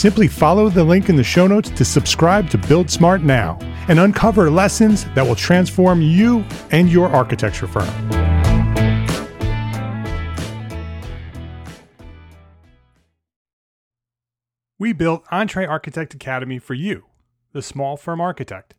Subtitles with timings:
[0.00, 4.00] Simply follow the link in the show notes to subscribe to Build Smart now and
[4.00, 7.86] uncover lessons that will transform you and your architecture firm.
[14.78, 17.04] We built Entre Architect Academy for you,
[17.52, 18.72] the small firm architect,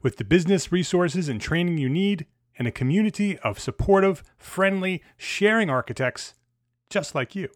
[0.00, 2.24] with the business resources and training you need
[2.58, 6.32] and a community of supportive, friendly, sharing architects
[6.88, 7.50] just like you.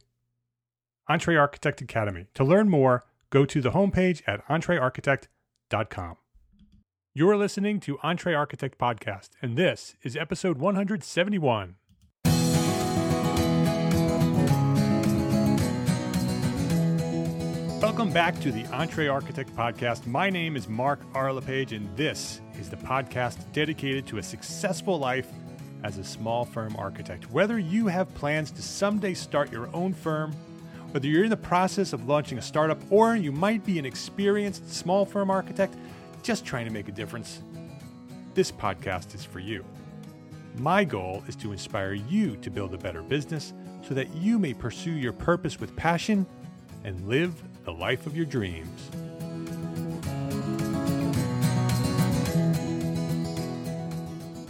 [1.11, 2.27] Entre Architect Academy.
[2.35, 6.17] To learn more, go to the homepage at entrearchitect.com.
[7.15, 11.77] You're listening to Entre Architect Podcast, and this is episode 171.
[17.81, 20.07] Welcome back to the Entre Architect Podcast.
[20.07, 21.33] My name is Mark R.
[21.33, 25.29] LePage, and this is the podcast dedicated to a successful life
[25.85, 27.31] as a small firm architect.
[27.31, 30.37] Whether you have plans to someday start your own firm,
[30.93, 34.73] whether you're in the process of launching a startup or you might be an experienced
[34.73, 35.75] small firm architect
[36.23, 37.43] just trying to make a difference,
[38.35, 39.65] this podcast is for you.
[40.57, 43.53] My goal is to inspire you to build a better business
[43.87, 46.27] so that you may pursue your purpose with passion
[46.85, 47.35] and live
[47.65, 48.91] the life of your dreams.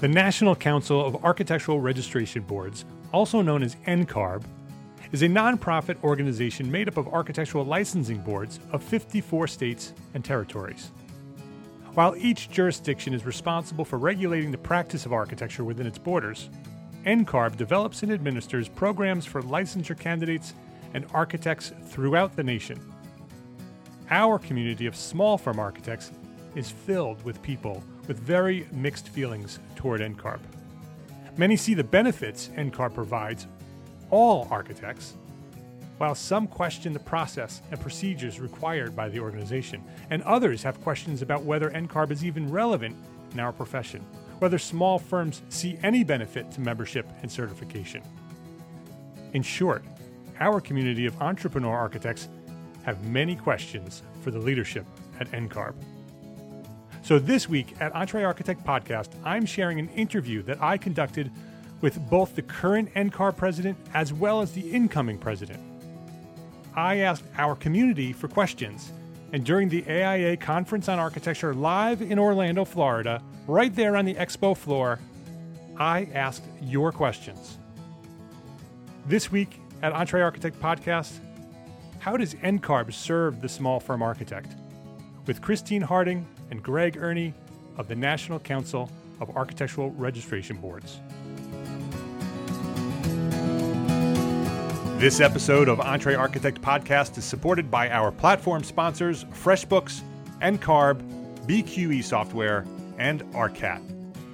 [0.00, 4.44] The National Council of Architectural Registration Boards, also known as NCARB,
[5.13, 10.91] is a nonprofit organization made up of architectural licensing boards of 54 states and territories.
[11.95, 16.51] While each jurisdiction is responsible for regulating the practice of architecture within its borders,
[17.07, 20.53] NCARB develops and administers programs for licensure candidates
[20.95, 22.79] and architects throughout the nation.
[24.11, 26.13] Our community of small firm architects
[26.55, 30.41] is filled with people with very mixed feelings toward NCARB.
[31.37, 33.47] Many see the benefits NCARB provides
[34.11, 35.15] all architects,
[35.99, 41.23] while some question the process and procedures required by the organization, and others have questions
[41.23, 42.97] about whether NCARB is even relevant
[43.33, 44.05] in our profession,
[44.39, 48.03] whether small firms see any benefit to membership and certification.
[49.33, 49.85] In short,
[50.41, 52.29] our community of entrepreneur architects
[52.85, 54.87] have many questions for the leadership
[55.21, 55.75] at NCARB.
[57.03, 61.31] So this week at Entre Architect Podcast, I'm sharing an interview that I conducted
[61.81, 65.61] with both the current NCARB president as well as the incoming president.
[66.75, 68.93] I asked our community for questions,
[69.32, 74.14] and during the AIA Conference on Architecture live in Orlando, Florida, right there on the
[74.14, 74.99] expo floor,
[75.76, 77.58] I asked your questions.
[79.06, 81.19] This week at Entre Architect Podcast,
[81.99, 84.55] how does NCARB serve the small firm architect?
[85.26, 87.32] With Kristine Harding and Greg Erny
[87.76, 91.00] of the National Council of Architectural Registration Boards.
[94.99, 100.00] This episode of Entre Architect Podcast is supported by our platform sponsors FreshBooks,
[100.43, 102.65] NCARB, BQE Software,
[102.99, 103.81] and ARCAT.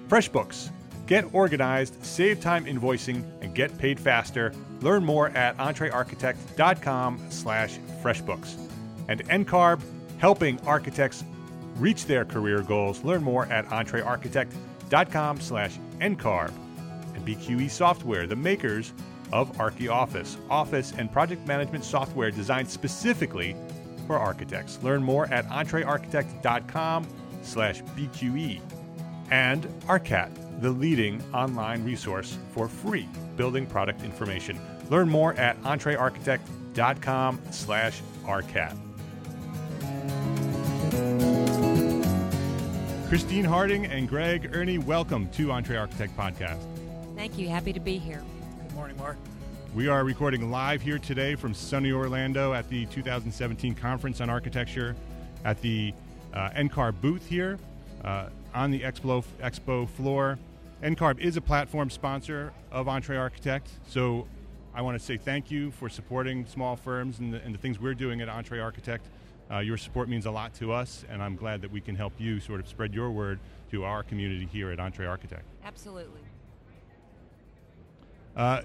[0.08, 0.70] FreshBooks,
[1.06, 4.54] Get organized, save time invoicing, and get paid faster.
[4.80, 8.56] Learn more at entrearchitect.com slash freshbooks.
[9.08, 9.82] And NCARB,
[10.16, 11.24] helping architects
[11.76, 13.04] reach their career goals.
[13.04, 16.52] Learn more at entrearchitect.com slash NCARB.
[17.14, 18.94] And BQE Software, the makers
[19.32, 23.56] of ArchiOffice, office and project management software designed specifically
[24.06, 24.78] for architects.
[24.82, 27.06] Learn more at entrearchitect.com
[27.42, 28.60] slash BQE.
[29.30, 34.60] And ARCAT, the leading online resource for free building product information.
[34.90, 38.76] Learn more at entrearchitect.com slash ARCAT.
[43.08, 46.58] Kristine Harding and Greg Erny, welcome to Entre Architect Podcast.
[47.14, 47.48] Thank you.
[47.48, 48.22] Happy to be here.
[48.74, 49.16] Good morning, Mark.
[49.72, 54.96] We are recording live here today from sunny Orlando at the 2017 Conference on Architecture
[55.44, 55.94] at the
[56.32, 57.60] uh, NCARB booth here
[58.02, 60.40] uh, on the Expo, Expo floor.
[60.82, 64.26] NCARB is a platform sponsor of Entre Architect, so
[64.74, 67.78] I want to say thank you for supporting small firms and the, and the things
[67.78, 69.06] we're doing at Entre Architect.
[69.52, 72.14] Uh, your support means a lot to us, and I'm glad that we can help
[72.18, 73.38] you sort of spread your word
[73.70, 75.44] to our community here at Entre Architect.
[75.64, 76.22] Absolutely.
[78.36, 78.62] Uh,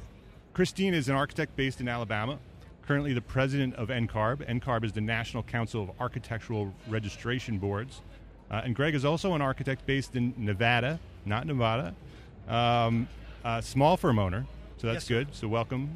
[0.53, 2.39] Kristine is an architect based in Alabama,
[2.85, 4.47] currently the president of NCARB.
[4.49, 8.01] NCARB is the National Council of Architectural Registration Boards.
[8.49, 11.93] Uh, and Greg is also an architect based in Nevada, not Nevada,
[12.47, 13.07] um,
[13.45, 14.45] a small firm owner,
[14.77, 15.35] so that's Yes, good.
[15.35, 15.89] So welcome.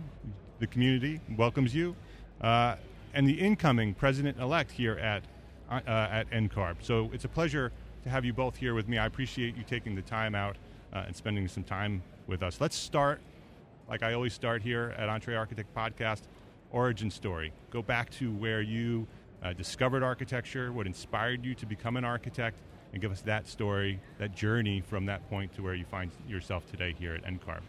[0.59, 1.95] The community welcomes you.
[2.39, 2.75] Uh,
[3.15, 5.23] and the incoming president-elect here at,
[5.69, 6.75] uh, at NCARB.
[6.81, 7.71] So it's a pleasure
[8.03, 8.97] to have you both here with me.
[8.97, 10.57] I appreciate you taking the time out
[10.93, 12.61] uh, and spending some time with us.
[12.61, 13.19] Let's start,
[13.87, 16.21] like I always start here at Entre Architect Podcast,
[16.71, 17.51] origin story.
[17.69, 19.07] Go back to where you
[19.43, 22.59] uh, discovered architecture, what inspired you to become an architect,
[22.91, 26.65] and give us that story, that journey from that point to where you find yourself
[26.69, 27.61] today here at NCARB.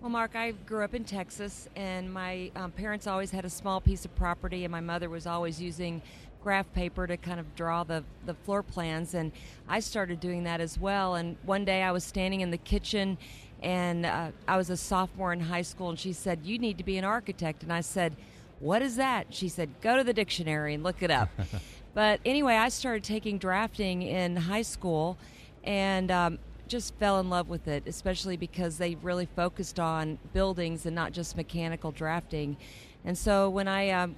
[0.00, 3.80] Well, Mark, I grew up in Texas, and my um, parents always had a small
[3.80, 6.00] piece of property, and my mother was always using
[6.42, 9.30] graph paper to kind of draw the, the floor plans, and
[9.68, 11.16] I started doing that as well.
[11.16, 13.18] And one day I was standing in the kitchen,
[13.62, 16.84] and uh, I was a sophomore in high school, and she said, You need to
[16.84, 17.62] be an architect.
[17.62, 18.16] And I said,
[18.58, 19.26] What is that?
[19.30, 21.28] She said, Go to the dictionary and look it up.
[21.94, 25.18] but anyway, I started taking drafting in high school,
[25.64, 30.86] and um, just fell in love with it, especially because they really focused on buildings
[30.86, 32.56] and not just mechanical drafting.
[33.04, 34.14] And so when I um,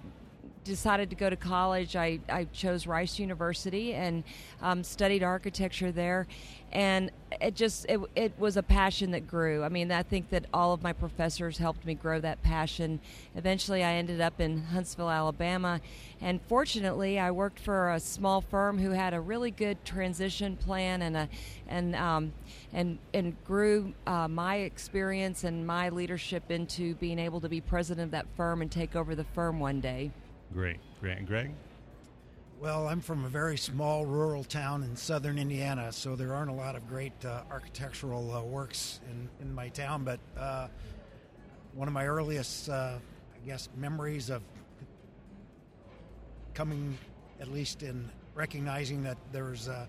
[0.64, 4.24] decided to go to college, I, I chose Rice University and
[4.60, 6.26] um, studied architecture there.
[6.72, 7.10] And
[7.40, 9.62] it just it, it was a passion that grew.
[9.62, 13.00] I mean, I think that all of my professors helped me grow that passion.
[13.36, 15.80] Eventually, I ended up in Huntsville, Alabama,
[16.22, 21.02] and fortunately, I worked for a small firm who had a really good transition plan
[21.02, 21.28] and a
[21.68, 22.32] and um,
[22.72, 28.06] and and grew uh, my experience and my leadership into being able to be president
[28.06, 30.10] of that firm and take over the firm one day.
[30.52, 31.18] Great, great.
[31.18, 31.50] And Greg?
[32.60, 36.54] Well, I'm from a very small rural town in southern Indiana, so there aren't a
[36.54, 40.04] lot of great uh, architectural uh, works in, in my town.
[40.04, 40.68] But uh,
[41.74, 42.98] one of my earliest, uh,
[43.34, 44.42] I guess, memories of
[46.54, 46.96] coming,
[47.40, 49.88] at least in recognizing that there's a,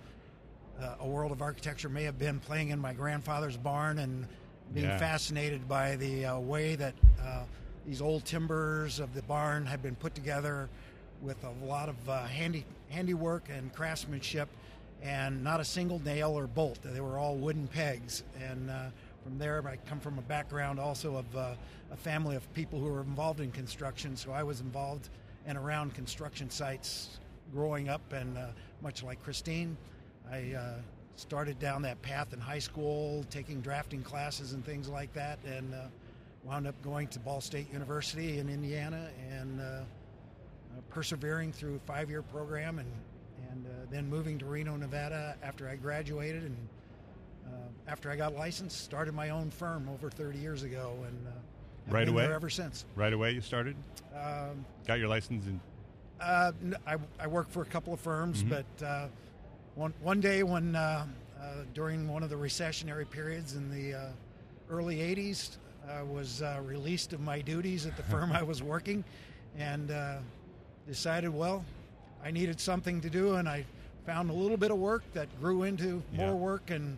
[0.99, 4.27] a world of architecture, may have been playing in my grandfather's barn and
[4.73, 4.97] being Yeah.
[4.97, 7.43] fascinated by the uh, way that uh,
[7.85, 10.69] these old timbers of the barn had been put together
[11.21, 14.47] with a lot of uh, handy handiwork and craftsmanship,
[15.01, 16.79] and not a single nail or bolt.
[16.83, 18.23] They were all wooden pegs.
[18.41, 18.85] And uh,
[19.23, 21.55] from there, I come from a background also of uh,
[21.91, 24.15] a family of people who were involved in construction.
[24.15, 25.09] So I was involved
[25.45, 27.19] and around construction sites
[27.53, 28.47] growing up, and uh,
[28.81, 29.75] much like Kristine,
[30.31, 30.73] I uh,
[31.15, 35.73] started down that path in high school, taking drafting classes and things like that, and
[35.73, 35.87] uh,
[36.43, 39.81] wound up going to Ball State University in Indiana and uh, uh,
[40.89, 42.89] persevering through a five-year program, and
[43.51, 46.57] and uh, then moving to Reno, Nevada after I graduated, and
[47.45, 47.49] uh,
[47.87, 51.31] after I got licensed, started my own firm over 30 years ago, and uh,
[51.93, 52.23] Right been away?
[52.23, 52.85] there ever since.
[52.95, 53.75] Right away you started?
[54.15, 55.59] Um, Got your license in
[56.21, 56.51] uh,
[56.87, 58.49] I, I worked for a couple of firms, Mhm.
[58.49, 59.07] but uh,
[59.75, 61.05] one one day when uh,
[61.39, 64.07] uh, during one of the recessionary periods in the uh,
[64.69, 65.57] early '80s,
[65.89, 69.03] I was uh, released of my duties at the firm I was working,
[69.57, 70.17] and uh,
[70.87, 71.63] decided, well,
[72.23, 73.65] I needed something to do, and I
[74.05, 76.33] found a little bit of work that grew into more Yeah.
[76.33, 76.97] work, and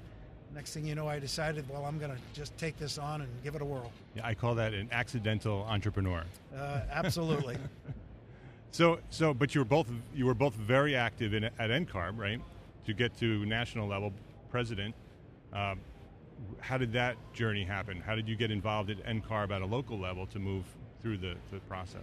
[0.53, 3.29] next thing you know, I decided, well, I'm going to just take this on and
[3.43, 3.91] give it a whirl.
[4.15, 6.23] Yeah, I call that an accidental entrepreneur.
[6.55, 7.57] Uh, absolutely.
[8.71, 12.41] So, so, but you were both you were both very active in at NCARB, right?
[12.87, 14.11] To get to national level
[14.51, 14.93] president.
[15.53, 15.79] Um,
[16.59, 18.01] how did that journey happen?
[18.01, 20.65] How did you get involved at NCARB at a local level to move
[21.01, 22.01] through the, the process?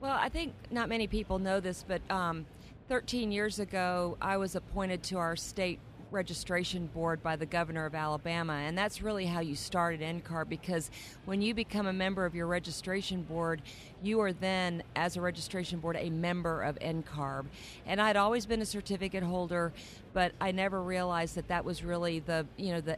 [0.00, 2.46] Well, I think not many people know this, but um,
[2.88, 5.78] 13 years ago, I was appointed to our state
[6.10, 10.48] registration board by the governor of Alabama, and that's really how you start at NCARB
[10.48, 10.90] because
[11.24, 13.62] when you become a member of your registration board,
[14.02, 17.46] you are then, as a registration board, a member of NCARB.
[17.86, 19.72] And I'd always been a certificate holder,
[20.12, 22.96] but I never realized that that was really the you know the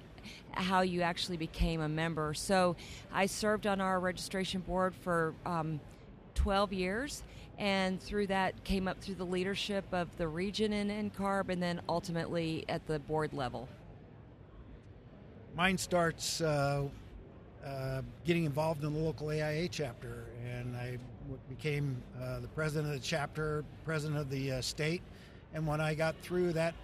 [0.52, 2.34] how you actually became a member.
[2.34, 2.76] So
[3.12, 5.34] I served on our registration board for.
[5.46, 5.80] Um,
[6.34, 7.22] 12 years
[7.58, 11.80] and through that came up through the leadership of the region in NCARB and then
[11.88, 13.68] ultimately at the board level.
[15.54, 16.84] Mine starts uh,
[17.64, 20.96] uh, getting involved in the local AIA chapter, and I
[21.48, 25.02] became uh, the president of the chapter, president of the uh, state.
[25.52, 26.74] And when I got through that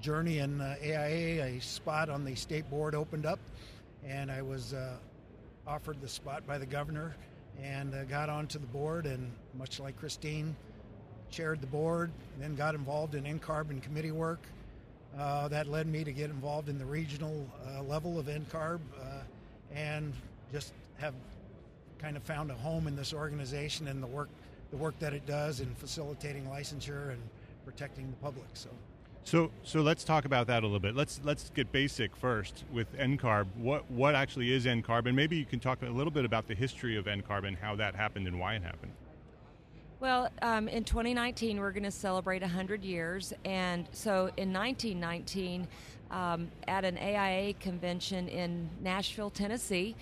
[0.00, 3.38] journey in AIA, uh, a spot on the state board opened up,
[4.06, 4.96] and I was uh,
[5.66, 7.14] offered the spot by the governor
[7.62, 10.54] and uh, got onto the board and much like Kristine
[11.30, 14.40] chaired the board then got involved in NCARB and committee work.
[15.18, 19.04] Uh, that led me to get involved in the regional uh, level of NCARB uh,
[19.74, 20.12] and
[20.52, 21.14] just have
[21.98, 24.28] kind of found a home in this organization and the work
[24.70, 27.20] the work that it does in facilitating licensure and
[27.64, 28.70] protecting the public so
[29.24, 30.96] so, so let's talk about that a little bit.
[30.96, 33.46] Let's let's get basic first with NCARB.
[33.56, 36.54] What what actually is NCARB, and maybe you can talk a little bit about the
[36.54, 38.92] history of NCARB and how that happened and why it happened.
[40.00, 43.34] Well, um, in 2019, we're going to celebrate 100 years.
[43.44, 45.68] And so in 1919,
[46.10, 49.94] um, at an AIA convention in Nashville, Tennessee,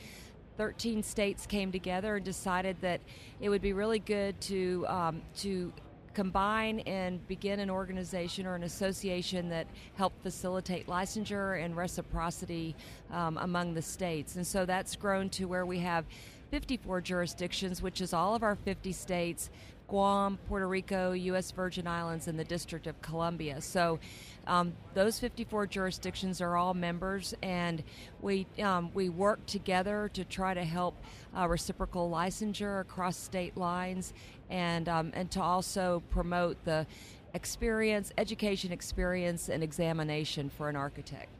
[0.56, 3.00] 13 states came together and decided that
[3.40, 5.72] it would be really good to um, to
[6.18, 12.74] combine and begin an organization or an association that help facilitate licensure and reciprocity
[13.12, 14.34] um, among the states.
[14.34, 16.04] And so that's grown to where we have
[16.50, 19.48] 54 jurisdictions, which is all of our 50 states,
[19.88, 21.50] Guam, Puerto Rico, U.S.
[21.50, 23.60] Virgin Islands, and the District of Columbia.
[23.60, 23.98] So
[24.46, 27.82] um, those 54 jurisdictions are all members, and
[28.20, 30.94] we um, we work together to try to help
[31.36, 34.12] uh, reciprocal licensure across state lines,
[34.50, 36.86] and um, and to also promote the
[37.34, 41.30] experience, education experience, and examination for an architect.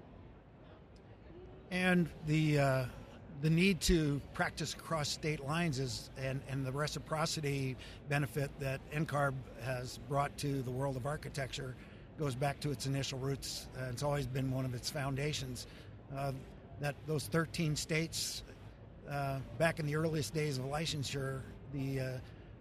[1.70, 2.84] And the uh,
[3.40, 7.76] the need to practice across state lines is and, and the reciprocity
[8.08, 11.74] benefit that NCARB has brought to the world of architecture
[12.18, 13.68] goes back to its initial roots.
[13.78, 15.66] Uh, it's always been one of its foundations.
[16.16, 16.32] Uh,
[16.80, 18.42] that those 13 states,
[19.08, 21.40] uh, back in the earliest days of licensure,
[21.72, 22.10] the uh,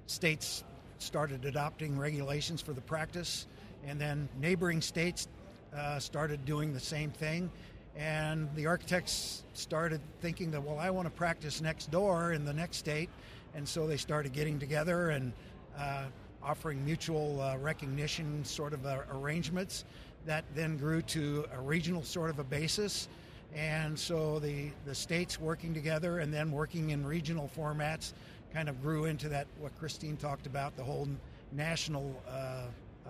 [0.05, 0.63] states
[0.99, 3.47] started adopting regulations for the practice,
[3.85, 5.27] and then neighboring states
[5.75, 7.49] uh, started doing the same thing.
[7.97, 12.53] And the architects started thinking that, well, I want to practice next door in the
[12.53, 13.09] next state.
[13.55, 15.33] And so they started getting together and
[15.77, 16.05] uh,
[16.43, 19.83] offering mutual uh, recognition sort of uh, arrangements
[20.27, 23.07] that then grew to a regional sort of a basis.
[23.55, 28.13] And so the, the states working together and then working in regional formats
[28.53, 31.07] kind of grew into that, what Kristine talked about, the whole
[31.51, 33.09] national uh, uh,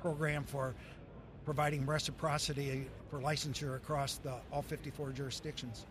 [0.00, 0.74] program for
[1.48, 5.86] providing reciprocity for licensure across the, all 54 jurisdictions.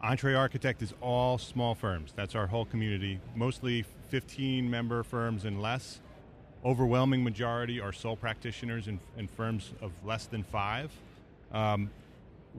[0.00, 2.12] Entre Architect is all small firms.
[2.14, 5.98] That's our whole community, mostly 15 member firms and less.
[6.64, 10.92] Overwhelming majority are sole practitioners and, in firms of less than five.
[11.50, 11.90] Um,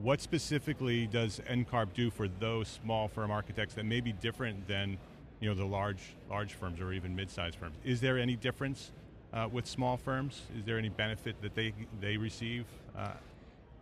[0.02, 4.98] what specifically does NCARB do for those small firm architects that may be different than
[5.40, 7.76] you know the large large firms or even mid-sized firms?
[7.82, 8.92] Is there any difference
[9.36, 10.42] uh, with small firms?
[10.58, 12.64] Is there any benefit that they they receive
[12.96, 13.10] uh,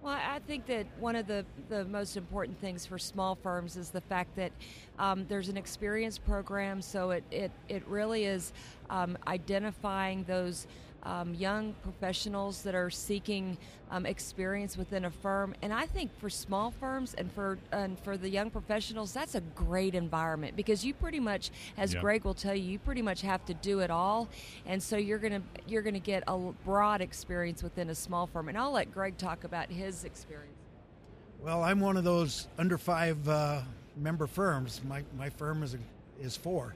[0.04, 3.88] well, I think that one of the, the most important things for small firms is
[3.88, 4.52] the fact that
[4.98, 8.52] um, there's an experience program, so it, it, it really is
[8.90, 10.66] um, identifying those
[11.04, 13.56] um, young professionals that are seeking
[13.90, 15.54] um, experience within a firm.
[15.62, 19.40] And I think for small firms and for and for the young professionals, that's a
[19.40, 23.44] great environment because you pretty much, as Greg will tell you, you pretty much have
[23.46, 24.28] to do it all,
[24.66, 28.48] and so you're gonna you're gonna get a broad experience within a small firm.
[28.48, 30.50] And I'll let Greg talk about his experience.
[31.40, 33.60] Well, I'm one of those under five uh,
[33.96, 34.80] member firms.
[34.88, 35.78] My my firm is a,
[36.20, 36.74] is four.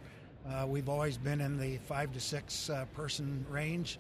[0.49, 3.99] Uh, we've always been in the five to six uh, person range.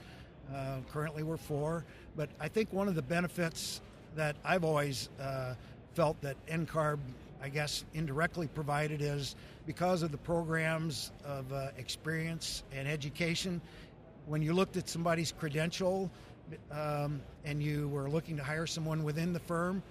[0.54, 1.84] Uh, currently, we're four.
[2.16, 3.80] But I think one of the benefits
[4.16, 5.54] that I've always uh,
[5.94, 6.98] felt that NCARB,
[7.42, 9.36] I guess, indirectly provided is
[9.66, 13.60] because of the programs of uh, experience and education.
[14.26, 16.10] When you looked at somebody's credential
[16.70, 19.82] um, and you were looking to hire someone within the firm,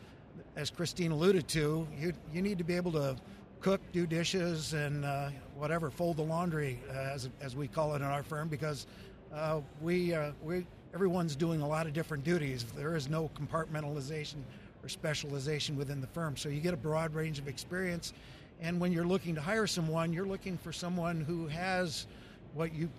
[0.56, 3.16] as Kristine alluded to, you you need to be able to
[3.60, 7.98] cook, do dishes, and uh, whatever, fold the laundry, uh, as as we call it
[7.98, 8.88] in our firm, because
[9.34, 12.65] uh, we uh, we everyone's doing a lot of different duties.
[12.75, 14.38] There is no compartmentalization
[14.84, 18.13] or specialization within the firm, so you get a broad range of experience.
[18.60, 22.07] And when you're looking to hire someone, you're looking for someone who has
[22.53, 22.89] what you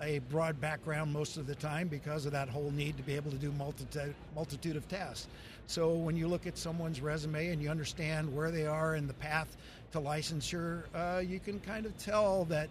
[0.00, 3.30] a broad background most of the time because of that whole need to be able
[3.30, 5.28] to do multitude, multitude of tasks.
[5.66, 9.14] So when you look at someone's resume and you understand where they are in the
[9.14, 9.56] path
[9.92, 12.68] to licensure, uh, you can kind of tell that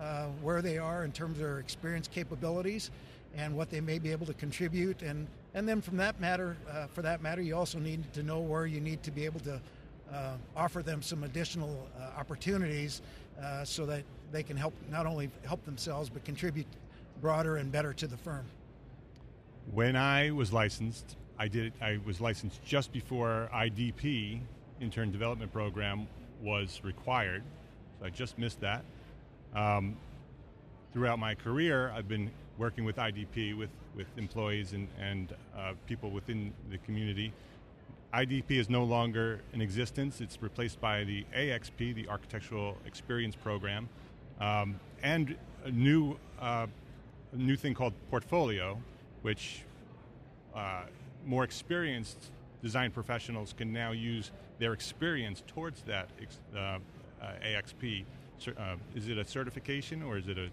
[0.00, 2.90] uh, where they are in terms of their experience capabilities
[3.36, 5.02] and what they may be able to contribute.
[5.02, 8.40] And, and then from that matter, uh, for that matter, you also need to know
[8.40, 9.60] where you need to be able to
[10.12, 13.02] uh, offer them some additional uh, opportunities
[13.42, 16.66] uh, so that they can help not only help themselves but contribute
[17.20, 18.44] broader and better to the firm.
[19.72, 21.72] When I was licensed, I did.
[21.80, 24.40] I was licensed just before IDP
[24.80, 26.06] intern development program
[26.42, 27.42] was required,
[27.98, 28.84] so I just missed that.
[29.56, 29.96] Um,
[30.92, 36.10] throughout my career, I've been working with IDP with with employees and and uh, people
[36.10, 37.32] within the community.
[38.12, 40.20] IDP is no longer in existence.
[40.20, 43.88] It's replaced by the AXP, the Architectural Experience Program,
[44.40, 46.66] um, and a new uh,
[47.32, 48.78] a new thing called Portfolio,
[49.22, 49.62] which
[50.54, 50.82] uh,
[51.24, 52.30] more experienced
[52.62, 56.08] design professionals can now use their experience towards that
[56.54, 56.78] uh, uh,
[57.44, 58.04] AXP.
[58.46, 60.48] Uh, is it a certification or is it a?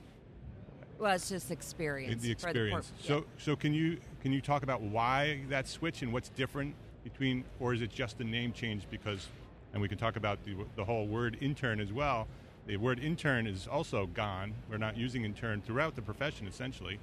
[1.00, 2.22] Well, it's just experience.
[2.22, 2.92] The experience.
[2.98, 6.76] The so, so can you can you talk about why that switch and what's different
[7.04, 9.28] between, or is it just a name change because?
[9.74, 12.28] And we can talk about the, the whole word intern as well.
[12.68, 14.54] The word intern is also gone.
[14.70, 17.00] We're not using intern throughout the profession, essentially.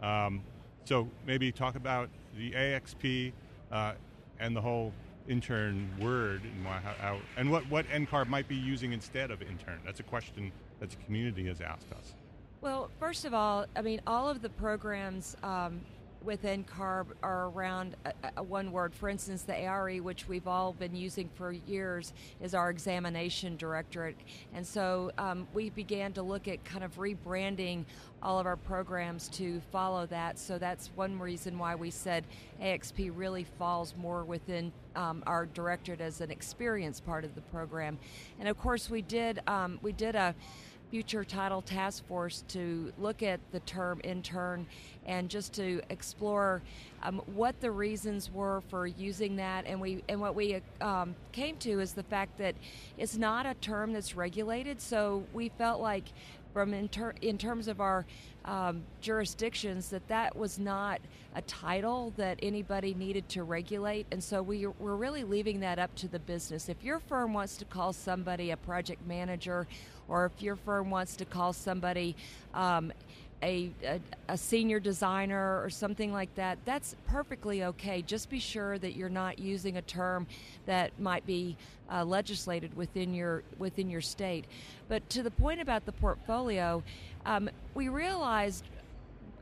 [0.00, 0.42] Um,
[0.84, 3.32] so maybe talk about the AXP
[3.72, 3.92] uh,
[4.38, 4.92] and the whole
[5.28, 9.78] intern word and, why, how, and what, what NCARB might be using instead of intern.
[9.84, 12.14] That's a question that the community has asked us.
[12.60, 15.80] Well, first of all, I mean, all of the programs um,
[16.22, 18.94] within CARB are around a, a one word.
[18.94, 24.16] For instance, the ARE, which we've all been using for years, is our examination directorate.
[24.54, 27.84] And so um, we began to look at kind of rebranding
[28.22, 30.38] all of our programs to follow that.
[30.38, 32.24] So that's one reason why we said
[32.60, 37.98] AXP really falls more within um, our directorate as an experience part of the program.
[38.38, 40.34] And of course, we did um, we did a
[40.90, 44.66] future title task force to look at the term intern
[45.06, 46.62] and just to explore
[47.02, 51.56] um, what the reasons were for using that and we and what we um, came
[51.56, 52.54] to is the fact that
[52.98, 56.04] it's not a term that's regulated so we felt like
[56.52, 58.04] from in, ter- in terms of our
[58.44, 61.00] um, jurisdictions that that was not
[61.34, 64.06] a title that anybody needed to regulate.
[64.10, 66.68] And so we, we're really leaving that up to the business.
[66.68, 69.66] If your firm wants to call somebody a project manager
[70.08, 72.16] or if your firm wants to call somebody
[72.54, 72.92] um,
[73.42, 78.02] a, a, a, senior designer or something like that, that's perfectly okay.
[78.02, 80.26] Just be sure that you're not using a term
[80.66, 81.56] that might be
[81.90, 84.44] uh, legislated within your within your state.
[84.88, 86.82] But to the point about the portfolio,
[87.24, 88.64] um, we realized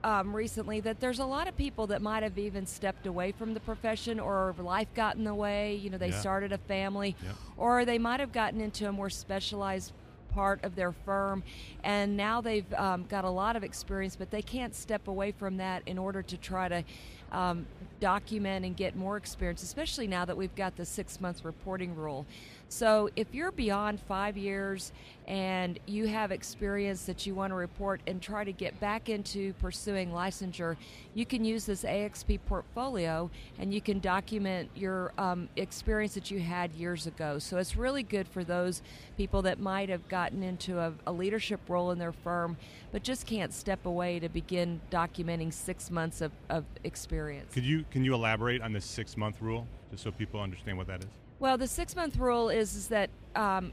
[0.05, 3.55] um, recently that there's a lot of people that might have even stepped away from
[3.55, 5.75] the profession or life got in the way.
[5.75, 6.21] You know, they yeah.
[6.21, 7.33] started a family, yeah.
[7.57, 9.93] or they might have gotten into a more specialized
[10.31, 11.43] part of their firm,
[11.85, 15.57] and now they've um, got a lot of experience, but they can't step away from
[15.59, 16.85] that in order to try to
[17.33, 17.67] um,
[18.01, 22.27] document and get more experience, especially now that we've got the six month reporting rule.
[22.71, 24.93] So if you're beyond five years
[25.27, 29.55] and you have experience that you want to report and try to get back into
[29.55, 30.77] pursuing licensure,
[31.15, 36.41] you can use this AXP portfolio and you can document your um, experience that you
[36.41, 37.39] had years ago.
[37.39, 38.83] So it's really good for those
[39.17, 42.59] people that might have gotten into a, a leadership role in their firm
[42.93, 47.53] but just can't step away to begin documenting six months of, of experience.
[47.53, 50.87] Could you can you elaborate on the six month rule just so people understand what
[50.87, 51.11] that is?
[51.39, 53.73] Well, the six month rule is, is that um,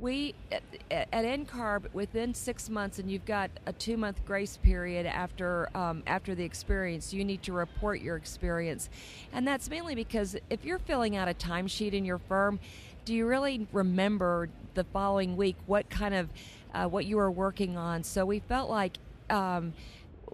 [0.00, 5.06] we at, at NCARB within six months, and you've got a two month grace period
[5.06, 7.12] after um, after the experience.
[7.12, 8.88] You need to report your experience,
[9.32, 12.58] and that's mainly because if you're filling out a timesheet in your firm,
[13.04, 16.28] do you really remember the following week what kind of
[16.72, 18.02] uh, what you were working on?
[18.02, 18.96] So we felt like.
[19.28, 19.74] Um,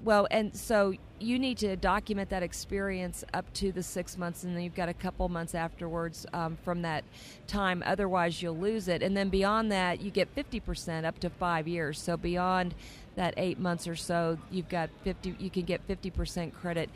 [0.02, 4.54] well, and so you need to document that experience up to the six months, and
[4.54, 7.04] then you've got a couple months afterwards um, from that
[7.46, 7.82] time.
[7.86, 9.02] Otherwise, you'll lose it.
[9.02, 11.98] And then beyond that, you get 50% up to five years.
[12.00, 12.74] So beyond
[13.16, 15.36] that eight months or so, you've got 50.
[15.38, 16.90] You can get 50% credit.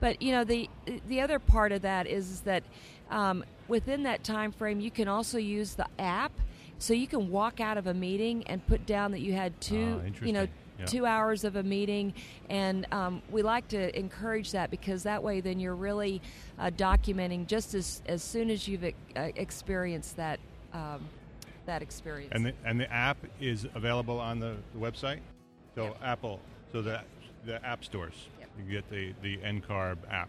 [0.00, 0.68] But you know the
[1.08, 2.62] the other part of that is that
[3.10, 6.32] um, within that time frame, you can also use the app.
[6.78, 10.02] So you can walk out of a meeting and put down that you had two,
[10.04, 10.46] Ah, you know.
[10.78, 10.84] Yeah.
[10.86, 12.12] two hours of a meeting,
[12.50, 16.20] and um, we like to encourage that because that way, then you're really
[16.58, 20.38] uh, documenting just as as soon as you've ex- uh, experienced that
[20.74, 21.00] um,
[21.64, 22.32] that experience.
[22.34, 25.20] And the, and the app is available on the, the website.
[25.74, 25.96] So Yep.
[26.02, 26.40] Apple,
[26.72, 27.00] so the
[27.46, 28.48] the app stores, Yep.
[28.58, 30.28] you get the the NCARB app,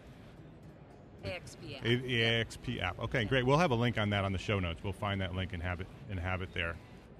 [1.25, 1.83] AXP app.
[1.83, 2.99] AXP app.
[2.99, 3.45] Okay, great.
[3.45, 4.79] We'll have a link on that on the show notes.
[4.83, 6.75] We'll find that link and have it and have it there.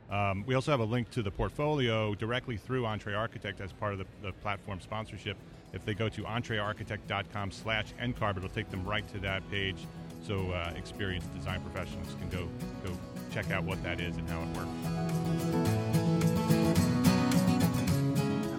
[0.09, 3.93] Um, we also have a link to the portfolio directly through Entre Architect as part
[3.93, 5.37] of the, the platform sponsorship.
[5.73, 9.77] If they go to entrearchitect.com slash NCARB, it'll take them right to that page
[10.25, 12.47] so uh, experienced design professionals can go,
[12.83, 12.97] go
[13.31, 14.69] check out what that is and how it works.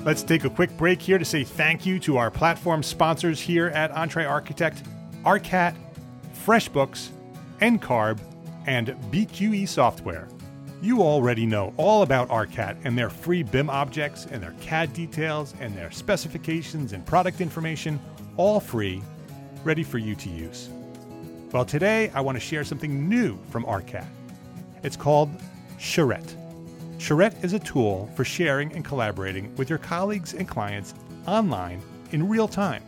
[0.04, 3.68] Let's take a quick break here to say thank you to our platform sponsors here
[3.68, 4.82] at Entre Architect,
[5.24, 5.74] ARCAT,
[6.46, 7.08] FreshBooks,
[7.60, 8.18] NCARB,
[8.66, 10.28] and BQE Software.
[10.80, 15.52] You already know all about ARCAT and their free BIM objects and their CAD details
[15.58, 17.98] and their specifications and product information,
[18.36, 19.02] all free,
[19.64, 20.68] ready for you to use.
[21.50, 24.06] Well, today I want to share something new from ARCAT.
[24.84, 25.30] It's called
[25.80, 26.36] Charrette.
[26.98, 30.94] Charrette is a tool for sharing and collaborating with your colleagues and clients
[31.26, 32.84] online in real time.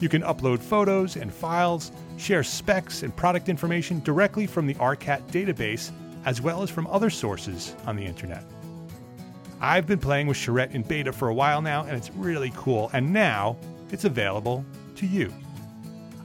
[0.00, 5.22] You can upload photos and files, share specs and product information directly from the ARCAT
[5.28, 5.92] database,
[6.26, 8.44] as well as from other sources on the internet.
[9.60, 12.90] I've been playing with Charrette in beta for a while now, and it's really cool,
[12.92, 13.56] and now
[13.90, 14.64] it's available
[14.96, 15.32] to you.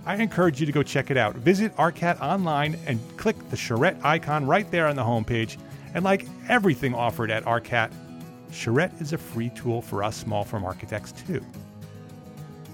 [0.06, 1.36] I encourage you to go check it out.
[1.36, 5.58] Visit ARCAT online and click the Charrette icon right there on the homepage.
[5.94, 7.92] And like everything offered at ARCAT,
[8.52, 11.46] Charrette is a free tool for us small firm architects too.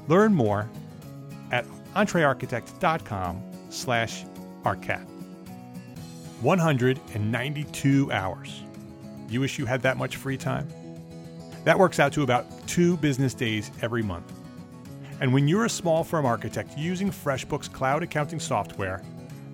[0.07, 0.69] Learn more
[1.51, 4.23] at entrearchitect.com slash
[4.63, 5.16] ARCAT.
[6.41, 8.61] 192 hours.
[9.29, 10.67] You wish you had that much free time?
[11.63, 14.31] That works out to about two business days every month.
[15.19, 19.01] And when you're a small firm architect using FreshBooks cloud accounting software,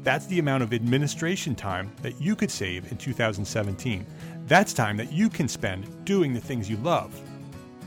[0.04, 4.06] that's the amount of administration time that you could save in 2017.
[4.48, 7.18] That's time that you can spend doing the things you love,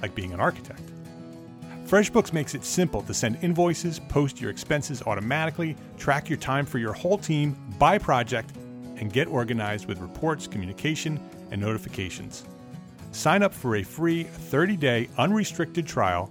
[0.00, 0.80] like being an architect.
[1.86, 6.78] FreshBooks makes it simple to send invoices, post your expenses automatically, track your time for
[6.78, 8.50] your whole team by project,
[8.96, 12.44] and get organized with reports, communication, and notifications.
[13.12, 16.30] Sign up for a free 30 day unrestricted trial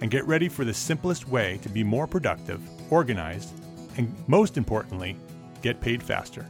[0.00, 3.52] and get ready for the simplest way to be more productive, organized,
[3.96, 5.16] and most importantly,
[5.62, 6.46] get paid faster.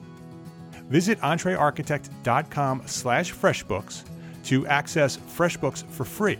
[0.88, 4.04] Visit entrearchitect.com slash freshbooks
[4.44, 6.38] to access FreshBooks for free.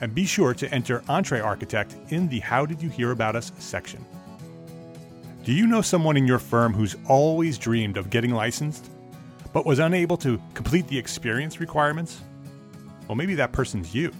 [0.00, 3.52] And be sure to enter Entre Architect in the How Did You Hear About Us
[3.58, 4.04] section.
[5.44, 8.90] Do you know someone in your firm who's always dreamed of getting licensed,
[9.52, 12.22] but was unable to complete the experience requirements?
[13.06, 14.10] Well, maybe that person's you.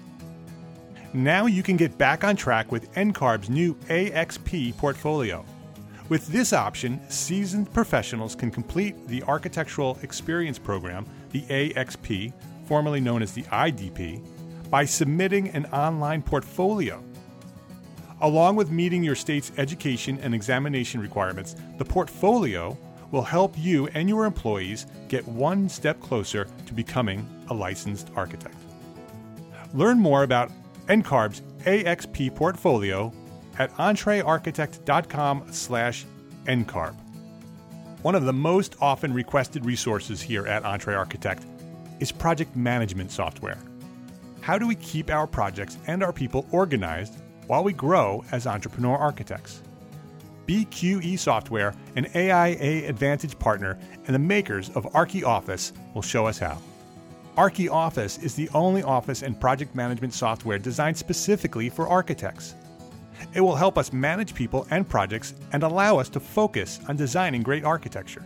[1.14, 5.46] Now you can get back on track with NCARB's new AXP portfolio.
[6.10, 12.34] With this option, seasoned professionals can complete the Architectural Experience Program, the AXP,
[12.66, 14.22] formerly known as the IDP,
[14.68, 17.02] by submitting an online portfolio.
[18.24, 22.74] Along with meeting your state's education and examination requirements, the portfolio
[23.10, 28.56] will help you and your employees get one step closer to becoming a licensed architect.
[29.74, 30.50] Learn more about
[30.88, 33.12] NCARB's AXP portfolio
[33.58, 36.06] at entrearchitect.com slash
[36.46, 36.96] NCARB.
[38.00, 41.44] One of the most often requested resources here at Entre Architect
[42.00, 43.58] is project management software.
[44.40, 48.96] How do we keep our projects and our people organized while we grow as entrepreneur
[48.96, 49.62] architects?
[50.46, 56.58] BQE Software, an AIA Advantage partner and the makers of ArchiOffice, will show us how.
[57.36, 62.54] ArchiOffice is the only office and project management software designed specifically for architects.
[63.32, 67.42] It will help us manage people and projects and allow us to focus on designing
[67.42, 68.24] great architecture.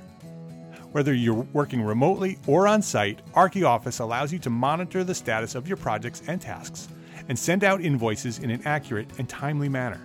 [0.92, 5.54] Whether you're working remotely or on site, Archie Office allows you to monitor the status
[5.54, 6.88] of your projects and tasks
[7.28, 10.00] and send out invoices in an accurate and timely manner.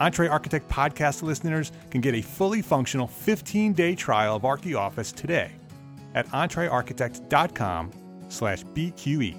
[0.00, 5.50] Entre Architect podcast listeners can get a fully functional 15-day trial of ArchiOffice today
[6.14, 7.92] at entrearchitect.com
[8.28, 9.36] slash BQE.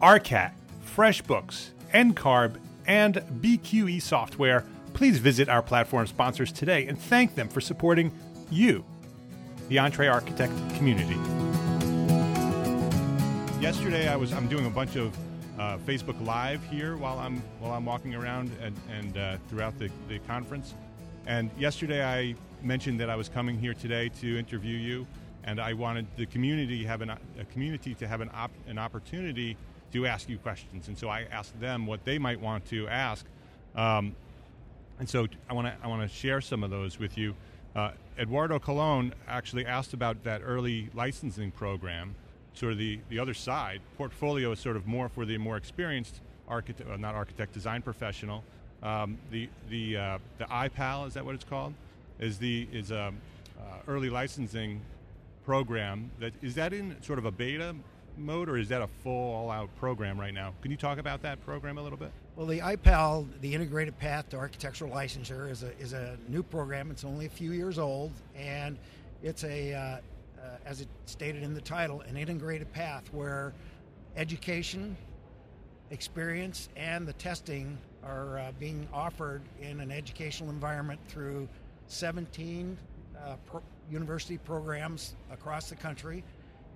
[0.00, 0.52] ARCAT,
[0.96, 7.60] FreshBooks, NCARB, and BQE Software, please visit our platform sponsors today and thank them for
[7.60, 8.12] supporting
[8.50, 8.84] you,
[9.68, 11.16] the Entre Architect community.
[13.60, 15.16] Yesterday, I was I'm doing a bunch of
[15.64, 19.90] uh, Facebook Live here while I'm while I'm walking around and, and uh, throughout the,
[20.08, 20.74] the conference.
[21.26, 25.06] And yesterday, I mentioned that I was coming here today to interview you,
[25.44, 29.56] and I wanted the community have an, a community to have an op, an opportunity
[29.92, 30.88] to ask you questions.
[30.88, 33.24] And so I asked them what they might want to ask.
[33.74, 34.14] Um,
[34.98, 37.34] and so I want to I want to share some of those with you.
[37.74, 42.14] Uh, Eduardo Colon actually asked about that early licensing program
[42.54, 43.80] sort of the, the other side.
[43.98, 48.42] Portfolio is sort of more for the more experienced architect, uh, not architect, design professional.
[48.82, 51.74] Um, the the uh, the IPAL is that what it's called?
[52.18, 53.12] Is the is a
[53.58, 54.80] uh, early licensing
[55.44, 57.74] program that is that in sort of a beta
[58.16, 60.52] mode or is that a full all out program right now?
[60.62, 62.12] Can you talk about that program a little bit?
[62.36, 66.90] Well, the IPAL, the Integrated Path to Architectural Licensure, is a is a new program.
[66.90, 68.76] It's only a few years old, and
[69.22, 69.96] it's a uh,
[70.44, 73.52] uh, as it stated in the title, an integrated path where
[74.16, 74.96] education,
[75.90, 81.48] experience, and the testing are uh, being offered in an educational environment through
[81.86, 82.76] 17
[83.16, 86.22] uh, pro- university programs across the country.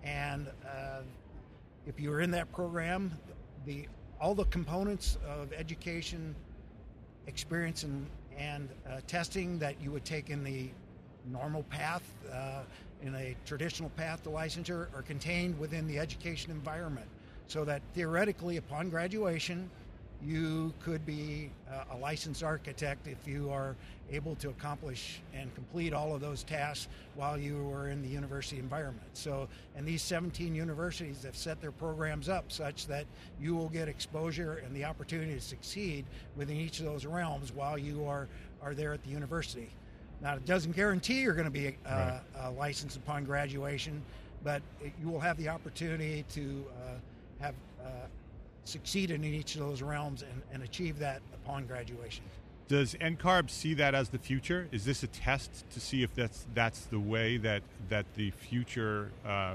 [0.02, 1.00] And uh,
[1.86, 3.12] if you're in that program,
[3.66, 3.86] the
[4.20, 6.34] all the components of education,
[7.28, 10.70] experience, and, and uh, testing that you would take in the
[11.30, 12.02] normal path
[12.32, 12.62] uh,
[13.02, 17.06] in a traditional path to licensure are contained within the education environment
[17.46, 19.70] so that theoretically upon graduation
[20.24, 23.76] you could be uh, a licensed architect if you are
[24.10, 28.58] able to accomplish and complete all of those tasks while you were in the university
[28.58, 29.06] environment.
[29.12, 33.06] So, and these 17 universities have set their programs up such that
[33.40, 36.04] you will get exposure and the opportunity to succeed
[36.36, 38.28] within each of those realms while you are,
[38.60, 39.70] are there at the university.
[40.20, 42.20] Now, it doesn't guarantee you're going to be uh, right.
[42.38, 44.02] uh, licensed upon graduation,
[44.42, 47.88] but it, you will have the opportunity to uh, have uh,
[48.64, 52.24] succeeded in each of those realms and, and, achieve that upon graduation.
[52.66, 54.68] Does NCARB see that as the future?
[54.72, 59.10] Is this a test to see if that's that's the way that that the future
[59.24, 59.54] uh,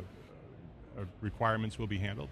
[1.22, 2.30] requirements will be handled?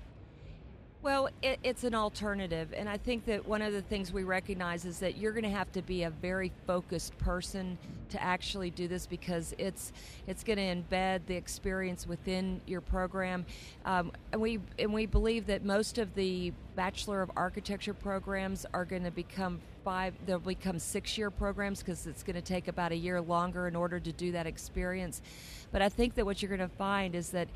[1.03, 4.85] Well, it, it's an alternative, and I think that one of the things we recognize
[4.85, 8.87] is that you're going to have to be a very focused person to actually do
[8.87, 9.93] this because it's
[10.27, 13.47] it's going to embed the experience within your program,
[13.83, 18.85] um, and we and we believe that most of the Bachelor of Architecture programs are
[18.85, 22.91] going to become five they'll become six year programs because it's going to take about
[22.91, 25.23] a year longer in order to do that experience.
[25.71, 27.47] But i think that what you're going to find is that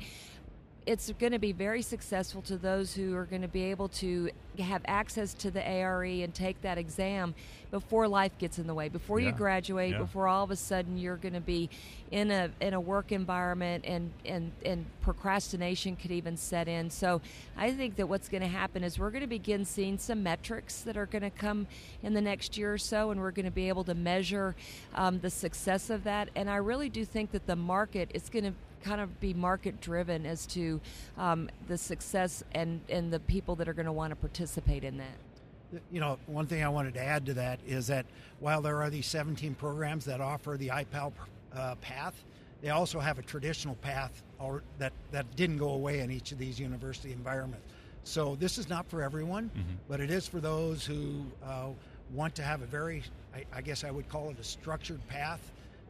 [0.86, 4.30] it's going to be very successful to those who are going to be able to
[4.60, 7.34] have access to the ARE and take that exam
[7.72, 9.26] before life gets in the way, before yeah.
[9.26, 9.98] you graduate, yeah.
[9.98, 11.68] before all of a sudden you're going to be
[12.12, 16.88] in a in a work environment and and and procrastination could even set in.
[16.88, 17.20] So
[17.56, 20.82] I think that what's going to happen is we're going to begin seeing some metrics
[20.82, 21.66] that are going to come
[22.04, 24.54] in the next year or so, and we're going to be able to measure
[24.94, 26.28] um, the success of that.
[26.36, 28.52] And I really do think that the market is going to
[28.86, 30.80] kind of be market driven as to
[31.18, 34.96] um, the success and, and the people that are going to want to participate in
[34.98, 35.82] that.
[35.90, 38.06] You know, one thing I wanted to add to that is that
[38.38, 41.12] while there are these 17 programs that offer the IPAL
[41.54, 42.14] uh, path,
[42.62, 46.38] they also have a traditional path or that, that didn't go away in each of
[46.38, 47.66] these university environments.
[48.04, 49.74] So this is not for everyone, mm-hmm.
[49.88, 51.66] but it is for those who uh,
[52.14, 53.02] want to have a very,
[53.34, 55.40] I, I, guess I would call it a structured path.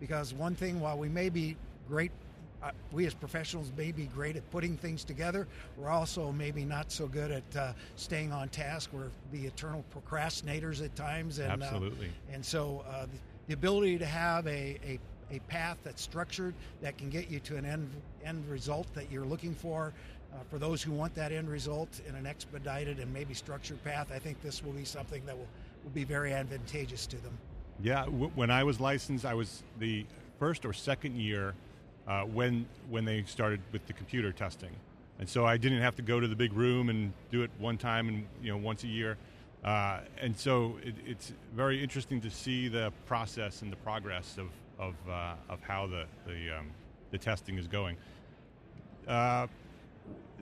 [0.01, 1.57] Because one thing, while we may be
[1.89, 2.11] great
[2.67, 5.47] uh, we as professionals may be great at putting things together.
[5.77, 8.91] We're also maybe not so good at uh, staying on task.
[8.93, 11.39] We're the eternal procrastinators at times.
[11.39, 12.11] And, uh, Absolutely.
[12.33, 14.99] and so uh, the, the, ability to have a, a,
[15.31, 17.91] a, path that's structured that can get you to an end,
[18.25, 19.93] end result that you're looking for.
[20.35, 24.11] Uh, for those who want that end result in an expedited and maybe structured path,
[24.13, 25.49] I think this will be something that will,
[25.85, 27.39] will be very advantageous to them.
[27.81, 30.05] Yeah, w- when I was licensed, I was the
[30.39, 31.55] first or second year
[32.07, 34.71] uh, when when they started with the computer testing,
[35.19, 37.79] and so I didn't have to go to the big room and do it one
[37.79, 39.17] time and you know once a year.
[39.65, 44.49] Uh, and so it, it's very interesting to see the process and the progress of
[44.79, 46.71] of, uh, of how the the, um,
[47.11, 47.97] the testing is going.
[49.09, 49.47] Uh,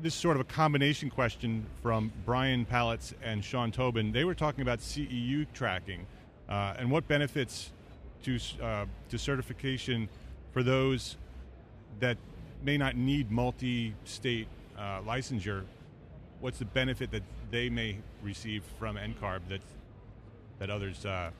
[0.01, 4.13] this is sort of a combination question from Brian Pallets and Sean Tobin.
[4.13, 6.07] They were talking about CEU tracking
[6.49, 7.71] uh, and what benefits
[8.25, 10.09] to uh, to certification
[10.53, 11.17] for those
[12.01, 12.17] that
[12.63, 15.65] may not need multi-state uh, licensure.
[16.41, 19.61] what's the benefit that they may receive from NCARB that
[20.59, 21.31] that others uh,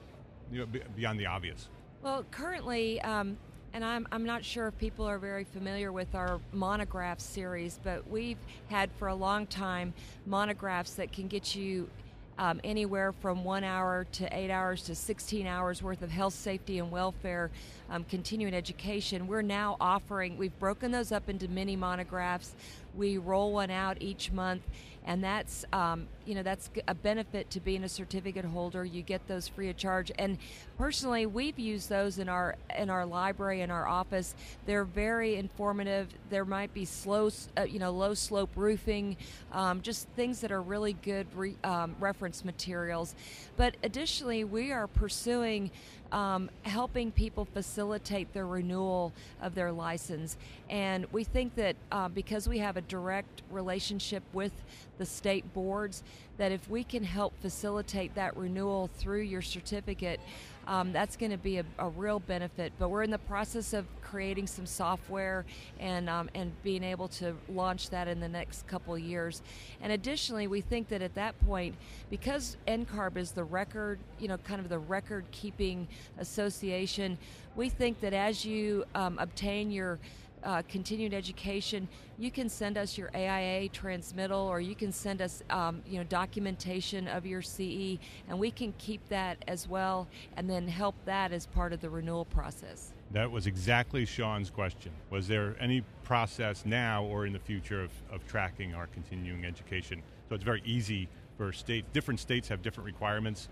[0.51, 1.67] you know, beyond the obvious?
[2.01, 3.37] Well, currently, um,
[3.73, 8.07] and I'm, I'm not sure if people are very familiar with our monograph series, but
[8.09, 8.37] we've
[8.69, 9.93] had for a long time
[10.25, 11.89] monographs that can get you
[12.37, 16.79] um, anywhere from one hour to eight hours to 16 hours worth of health, safety,
[16.79, 17.51] and welfare
[17.89, 19.27] um, continuing education.
[19.27, 22.55] We're now offering, we've broken those up into mini monographs.
[22.95, 24.63] We roll one out each month,
[25.05, 28.83] and that's um, you know that's a benefit to being a certificate holder.
[28.83, 30.11] You get those free of charge.
[30.17, 30.37] And
[30.77, 34.35] personally, we've used those in our in our library in our office.
[34.65, 36.09] They're very informative.
[36.29, 39.17] There might be slow, uh, you know, low slope roofing,
[39.51, 43.15] um, just things that are really good re, um, reference materials.
[43.57, 45.71] But additionally, we are pursuing
[46.15, 50.37] um, helping people facilitate the renewal of their license.
[50.69, 54.53] And we think that uh, because we have a direct relationship with
[54.97, 56.03] the state boards,
[56.37, 60.19] that if we can help facilitate that renewal through your certificate,
[60.67, 62.73] um, that's going to be a, a, real benefit.
[62.79, 65.45] But we're in the process of creating some software
[65.79, 69.41] and um, and being able to launch that in the next couple years.
[69.81, 71.75] And additionally, we think that at that point,
[72.09, 77.17] because NCARB is the record, you know, kind of the record keeping association,
[77.55, 79.99] we think that as you um, obtain your
[80.45, 85.43] uh, continued education, you can send us your AIA transmittal or you can send us
[85.49, 87.97] um, you know documentation of your CE
[88.29, 91.89] and we can keep that as well and then help that as part of the
[91.89, 92.93] renewal process.
[93.11, 94.91] That was exactly Sean's question.
[95.09, 100.01] Was there any process now or in the future of, of tracking our continuing education?
[100.29, 101.87] So it's very easy for states.
[101.93, 103.47] Different states have different requirements.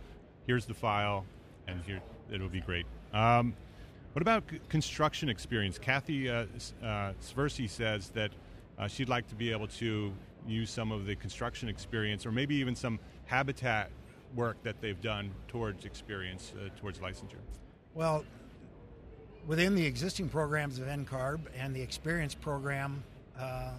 [0.48, 1.26] Here's the file,
[1.68, 2.02] and here
[2.32, 2.86] it'll be great.
[3.14, 3.54] Um,
[4.14, 5.80] what about construction experience?
[5.80, 6.46] Kathy uh,
[6.82, 8.32] uh, Sversi says that
[8.78, 10.14] uh, she'd like to be able to
[10.48, 13.90] use some of the construction experience or maybe even some habitat
[14.36, 17.42] work that they've done towards experience, uh, towards licensure.
[17.94, 18.24] Well,
[19.48, 23.04] within the existing programs of NCARB and the experience program,
[23.40, 23.72] uh,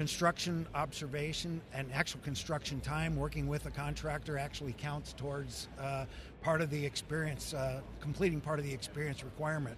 [0.00, 6.06] construction observation and actual construction time working with a contractor actually counts towards uh,
[6.40, 9.76] part of the experience, uh, completing part of the experience requirement.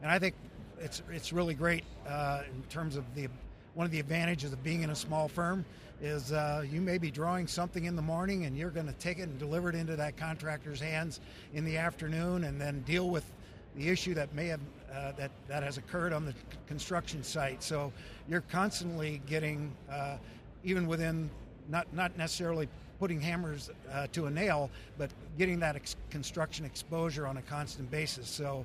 [0.00, 0.36] And I think
[0.78, 3.26] it's it's really great uh, in terms of the
[3.74, 5.64] one of the advantages of being in a small firm
[6.00, 9.18] is uh, you may be drawing something in the morning and you're going to take
[9.18, 11.18] it and deliver it into that contractor's hands
[11.52, 13.24] in the afternoon and then deal with
[13.74, 14.60] the issue that may have
[14.94, 16.34] uh, that that has occurred on the
[16.66, 17.62] construction site.
[17.62, 17.92] So
[18.28, 20.16] you're constantly getting, uh,
[20.62, 21.30] even within
[21.68, 22.68] not not necessarily
[23.00, 27.90] putting hammers uh, to a nail, but getting that ex- construction exposure on a constant
[27.90, 28.28] basis.
[28.28, 28.64] So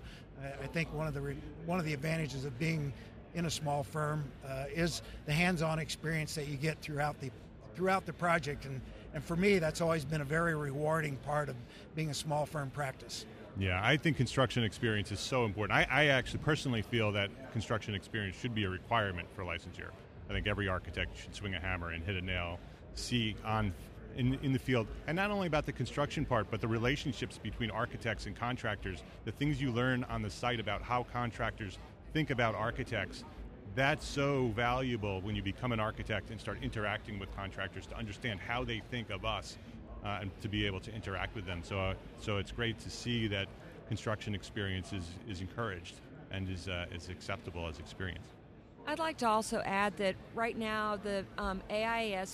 [0.62, 2.94] I think one of the re- one of the advantages of being
[3.36, 7.30] in a small firm uh, is the hands-on experience that you get throughout the
[7.76, 8.82] throughout the project and
[9.14, 11.56] and for me that's always been a very rewarding part of
[11.96, 13.26] being a small firm practice.
[13.60, 15.78] Yeah, I think construction experience is so important.
[15.78, 19.90] I, I, actually personally feel that construction experience should be a requirement for licensure.
[20.30, 22.58] I think every architect should swing a hammer and hit a nail,
[22.96, 23.74] see on
[24.16, 27.70] in, in the field, and not only about the construction part, but the relationships between
[27.70, 31.78] architects and contractors, the things you learn on the site about how contractors
[32.14, 33.26] think about architects.
[33.76, 38.40] That's so valuable when you become an architect and start interacting with contractors to understand
[38.40, 39.58] how they think of us
[40.04, 41.62] uh, and to be able to interact with them.
[41.64, 43.48] So, uh, so it's great to see that
[43.88, 45.96] construction experience is, is encouraged
[46.32, 48.39] and is, uh, is acceptable as experience.
[48.90, 51.62] I'd like to also add that right now the um,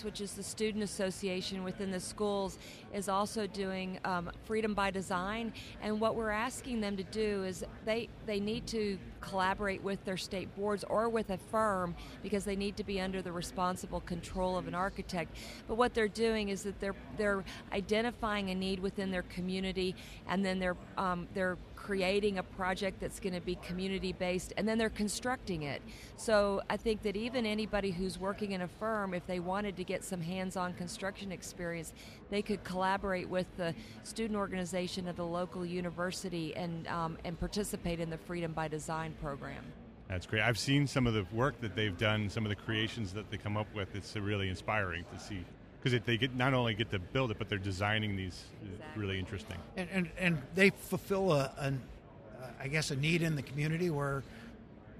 [0.03, 2.57] which is the Student Association within the schools,
[2.93, 5.51] is also doing um, Freedom by Design.
[5.81, 10.15] And what we're asking them to do is they they need to collaborate with their
[10.15, 14.57] state boards or with a firm because they need to be under the responsible control
[14.57, 15.35] of an architect.
[15.67, 19.93] But what they're doing is that they're they're identifying a need within their community,
[20.29, 24.67] and then they're um, they're creating a project that's going to be community based and
[24.67, 25.83] then they're constructing it.
[26.17, 29.83] So I think that even anybody who's working in a firm, if they wanted to
[29.83, 31.93] get some hands on construction experience,
[32.31, 37.99] they could collaborate with the student organization at a local university and, um, and participate
[37.99, 39.63] in the Freedom by Design program.
[40.07, 40.41] That's great.
[40.41, 43.37] I've seen some of the work that they've done, some of the creations that they
[43.37, 43.93] come up with.
[43.93, 45.45] It's really inspiring to see
[45.85, 49.01] because they get not only get to build it, but they're designing these uh, exactly.
[49.01, 49.57] really interesting.
[49.77, 53.91] And, and, and they fulfill a, a uh, I guess, a need in the community
[53.91, 54.23] where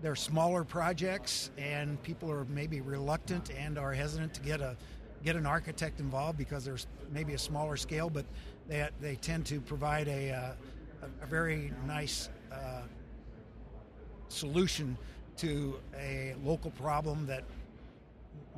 [0.04, 4.78] they're smaller projects and people are maybe reluctant and are hesitant to get a
[5.24, 8.26] get an architect involved because there's maybe a smaller scale, but
[8.68, 10.52] they they tend to provide a uh,
[11.02, 12.82] a, a, very nice uh,
[14.28, 14.96] solution
[15.38, 17.44] to a local problem that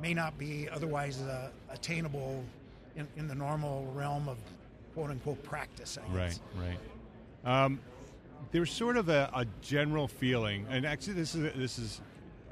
[0.00, 2.44] may not be otherwise uh, attainable
[2.96, 4.36] in, in, the normal realm of
[4.94, 5.98] quote unquote practice.
[6.12, 6.78] Right, right.
[7.44, 7.80] Um,
[8.52, 12.00] there's sort of a, a, general feeling, and actually, this is this is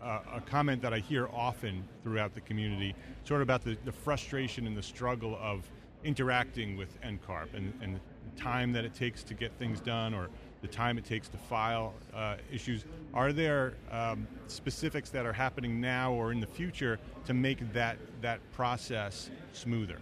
[0.03, 2.95] a, a, comment that I hear often throughout the community,
[3.25, 5.69] sort of about the, the frustration and the struggle of
[6.05, 10.29] interacting with NCARB and, and the time that it takes to get things done, or
[10.63, 12.85] the time it takes to file uh, issues.
[13.15, 17.99] Are there um, specifics that are happening now or in the future to make that
[18.23, 19.99] that process smoother?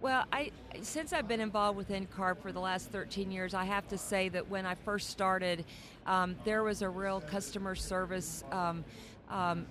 [0.00, 0.52] Well, I
[0.82, 4.28] since I've been involved with NCARB for the last 13 years, I have to say
[4.28, 5.64] that when I first started,
[6.06, 8.84] um, there was a real customer service um,
[9.28, 9.66] um,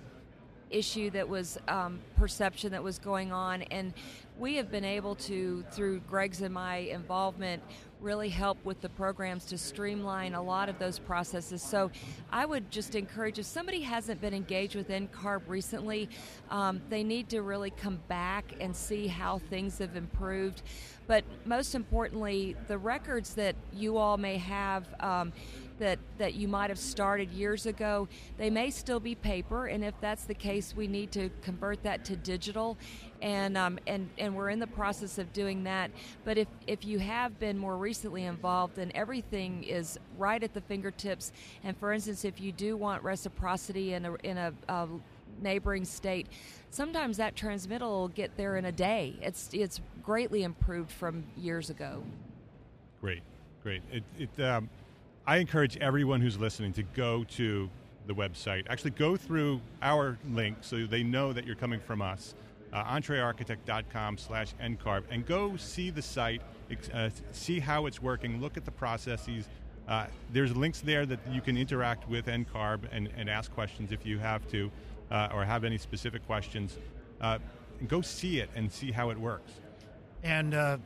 [0.70, 3.94] issue that was um, perception that was going on, and
[4.38, 7.62] we have been able to, through Greg's and my involvement,
[8.00, 11.62] really help with the programs to streamline a lot of those processes.
[11.62, 11.90] So
[12.30, 16.08] I would just encourage if somebody hasn't been engaged with NCARB recently,
[16.50, 20.62] um, they need to really come back and see how things have improved.
[21.06, 24.86] But most importantly, the records that you all may have.
[25.00, 25.32] Um,
[25.78, 29.94] that, that you might have started years ago, they may still be paper, and if
[30.00, 32.76] that's the case, we need to convert that to digital,
[33.22, 35.90] and um, and and we're in the process of doing that.
[36.24, 40.60] But if if you have been more recently involved, then everything is right at the
[40.60, 41.32] fingertips.
[41.64, 44.88] And for instance, if you do want reciprocity in a in a, a
[45.40, 46.26] neighboring state,
[46.70, 49.16] sometimes that transmittal will get there in a day.
[49.20, 52.02] It's it's greatly improved from years ago.
[53.00, 53.22] Great,
[53.62, 53.82] great.
[53.92, 54.68] It, it um,
[55.26, 57.68] I encourage everyone who's listening to go to
[58.06, 58.64] the website.
[58.68, 62.34] Actually, go through our link so they know that you're coming from us.
[62.70, 66.42] Uh, entrearchitect.com slash ncarb and go see the site,
[66.92, 69.48] uh, see how it's working, look at the processes.
[69.88, 70.04] Uh,
[70.34, 74.18] there's links there that you can interact with NCARB and, and ask questions if you
[74.18, 74.70] have to
[75.10, 76.76] uh, or have any specific questions.
[77.22, 77.38] Uh,
[77.86, 79.52] go see it and see how it works.
[80.22, 80.76] And uh,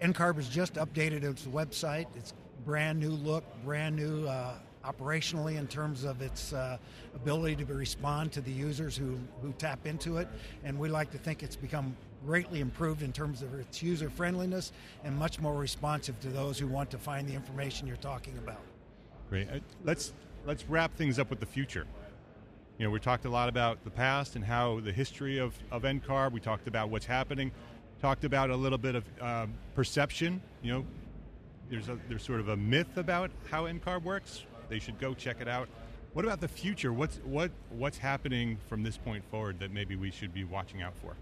[0.00, 2.06] NCARB has just updated its website.
[2.16, 2.34] It's
[2.64, 4.54] brand new look, brand new uh,
[4.86, 6.78] operationally in terms of its uh,
[7.14, 10.28] ability to respond to the users who, who tap into it.
[10.64, 14.72] And we like to think it's become greatly improved in terms of its user friendliness
[15.04, 18.60] and much more responsive to those who want to find the information you're talking about.
[19.28, 19.48] Great.
[19.48, 20.12] Uh, let's
[20.46, 21.86] let's wrap things up with the future.
[22.78, 25.82] You know, we talked a lot about the past and how the history of, of
[25.82, 26.32] NCARB.
[26.32, 27.50] We talked about what's happening.
[28.02, 30.42] Talked about a little bit of um, perception.
[30.62, 30.84] You know,
[31.70, 34.44] there's a, there's sort of a myth about how NCARB works.
[34.68, 35.68] They should go check it out.
[36.12, 36.92] What about the future?
[36.92, 40.94] What's what what's happening from this point forward that maybe we should be watching out
[41.02, 41.14] for?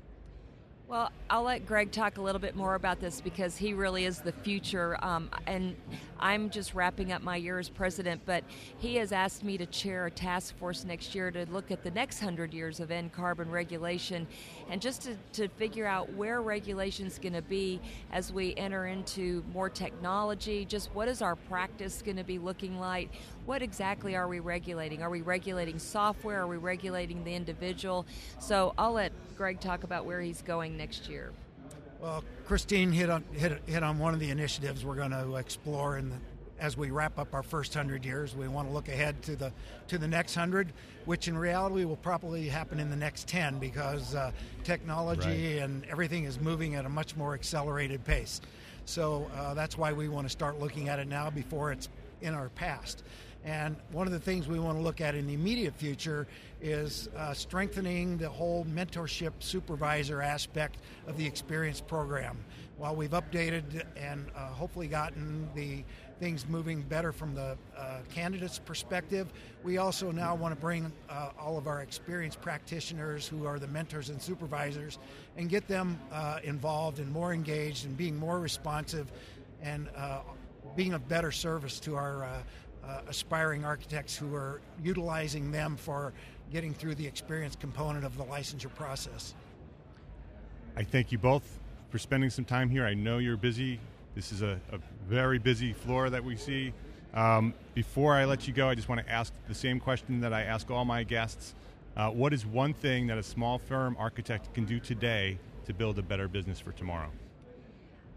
[0.87, 4.21] Well, I'll let Greg talk a little bit more about this because he really is
[4.21, 5.03] the future.
[5.03, 5.75] Um, and
[6.21, 8.45] I'm just wrapping up my year as president, but
[8.79, 11.91] he has asked me to chair a task force next year to look at the
[11.91, 14.27] next hundred years of end carbon regulation
[14.71, 17.81] and just to, to figure out where regulation is going to be
[18.13, 20.65] as we enter into more technology.
[20.65, 23.11] Just what is our practice going to be looking like?
[23.47, 25.03] What exactly are we regulating?
[25.03, 26.43] Are we regulating software?
[26.43, 28.07] Are we regulating the individual?
[28.39, 31.33] So I'll let Greg talk about where he's going next year.
[32.01, 35.97] Well, Kristine hit on hit, hit on one of the initiatives we're going to explore
[35.97, 36.17] in the,
[36.65, 38.35] as we wrap up our first hundred years.
[38.35, 39.53] We want to look ahead to the
[39.89, 40.73] to the next hundred,
[41.05, 44.33] which in reality will probably happen in the next ten because uh,
[44.65, 45.63] technology right.
[45.63, 48.41] and everything is moving at a much more accelerated pace.
[48.87, 51.91] So uh, that's why we want to start looking at it now before it's
[52.23, 53.05] in our past.
[53.45, 56.27] And one of the things we want to look at in the immediate future
[56.63, 62.39] is uh, strengthening the whole mentorship supervisor aspect of the experience program.
[62.79, 65.85] While we've updated and uh, hopefully gotten the
[66.19, 71.31] things moving better from the uh, candidate's perspective, we also now want to bring uh,
[71.39, 74.99] all of our experienced practitioners who are the mentors and supervisors
[75.37, 79.11] and get them uh, involved and more engaged and being more responsive
[79.63, 80.21] and uh,
[80.77, 86.13] being of better service to our uh, aspiring architects who are utilizing them for
[86.53, 89.35] getting through the experience component of the licensure process.
[90.77, 91.61] I thank you both
[91.91, 92.85] for spending some time here.
[92.85, 93.81] I know you're busy.
[94.15, 96.73] This is a, a very busy floor that we see.
[97.15, 100.33] Um, before I let you go, I just want to ask the same question that
[100.33, 101.55] I ask all my guests.
[101.97, 105.99] Uh, what is one thing that a small firm architect can do today to build
[105.99, 107.11] a better business for tomorrow?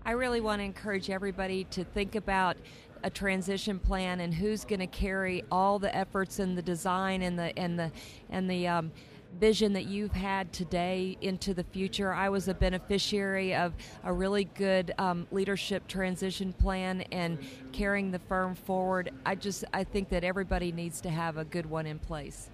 [0.05, 2.57] I really want to encourage everybody to think about
[3.03, 7.37] a transition plan and who's going to carry all the efforts and the design and
[7.37, 7.91] the and the
[8.29, 8.91] and the um,
[9.39, 12.13] vision that you've had today into the future.
[12.13, 13.73] I was a beneficiary of
[14.03, 17.37] a really good um, leadership transition plan and
[17.71, 19.11] carrying the firm forward.
[19.25, 22.49] I just I think that everybody needs to have a good one in place.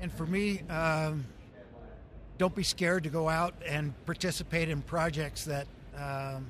[0.00, 1.24] and for me, um,
[2.38, 5.66] don't be scared to go out and participate in projects that
[5.96, 6.46] um,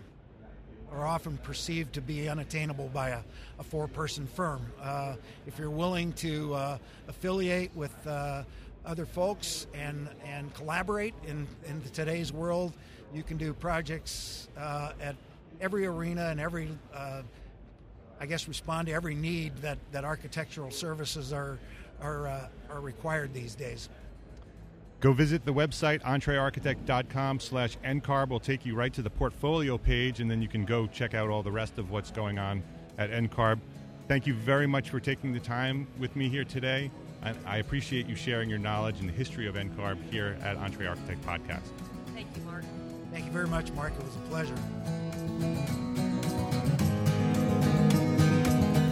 [0.93, 3.21] are often perceived to be unattainable by a,
[3.59, 4.65] a four person firm.
[4.81, 5.17] Uh,
[5.47, 6.79] if you're willing to uh,
[7.09, 8.43] affiliate with uh,
[8.85, 12.73] other folks and, and collaborate in, in today's world,
[13.15, 15.17] you can do projects uh, at
[15.61, 17.23] every arena and every, uh,
[18.21, 21.59] I guess, respond to every need that, that architectural services are,
[22.01, 23.89] are, uh, are required these days.
[25.01, 28.29] Go visit the website, entrearchitect.com slash NCARB.
[28.29, 31.31] will take you right to the portfolio page, and then you can go check out
[31.31, 32.63] all the rest of what's going on
[32.99, 33.61] at NCARB.
[34.09, 36.91] Thank you very much for taking the time with me here today.
[37.23, 40.87] I, I appreciate you sharing your knowledge and the history of NCARB here at Entre
[40.87, 41.69] Architect Podcast.
[42.15, 42.65] Thank you, Mark.
[43.13, 43.93] Thank you very much, Mark.
[43.99, 44.55] It was a pleasure.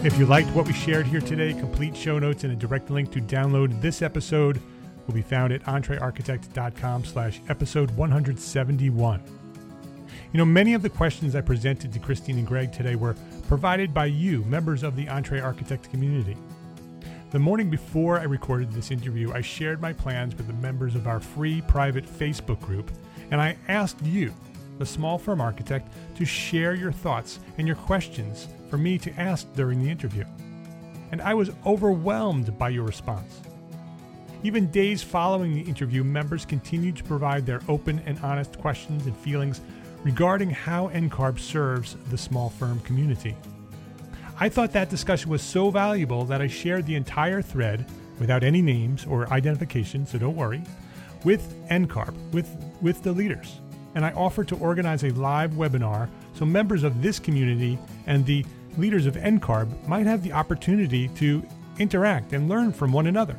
[0.05, 3.11] If you liked what we shared here today, complete show notes and a direct link
[3.11, 4.61] to download this episode–
[5.09, 9.23] will be found at entrearchitect.com slash episode 171.
[10.31, 13.15] You know, many of the questions I presented to Kristine and Greg today were
[13.47, 16.37] provided by you, members of the Entre Architect community.
[17.31, 21.05] The morning before I recorded this interview, I shared my plans with the members of
[21.05, 22.89] our free private Facebook group,
[23.29, 24.33] and I asked you,
[24.79, 29.45] the small firm architect, to share your thoughts and your questions for me to ask
[29.53, 30.25] during the interview.
[31.11, 33.41] And I was overwhelmed by your response.
[34.41, 39.15] Even days following the interview, members continued to provide their open and honest questions and
[39.15, 39.61] feelings
[40.03, 43.35] regarding how NCARB serves the small firm community.
[44.41, 47.85] I thought that discussion was so valuable that I shared the entire thread
[48.19, 50.61] without any names or identification, so don't worry,
[51.25, 52.49] with NCARB, with,
[52.81, 53.59] with the leaders.
[53.95, 57.77] And I offered to organize a live webinar so members of this community
[58.07, 58.45] and the
[58.77, 61.43] leaders of NCARB might have the opportunity to
[61.77, 63.37] interact and learn from one another.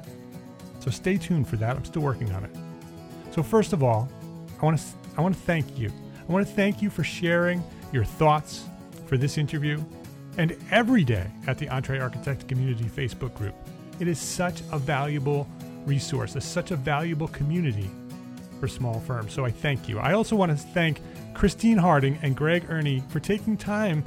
[0.80, 1.76] So stay tuned for that.
[1.76, 2.54] I'm still working on it.
[3.30, 4.06] So first of all,
[4.60, 4.84] I want to
[5.16, 5.90] I want to thank you.
[6.28, 8.64] I want to thank you for sharing your thoughts
[9.06, 9.82] for this interview
[10.40, 13.54] and every day at the Entre Architect Community Facebook group.
[13.98, 15.46] It is such a valuable
[15.84, 17.90] resource, it's such a valuable community
[18.58, 19.34] for small firms.
[19.34, 19.98] So I thank you.
[19.98, 21.02] I also want to thank
[21.34, 24.02] Kristine Harding and Greg Erny for taking time